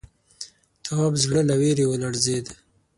[0.83, 2.45] تواب زړه له وېرې ولړزېد.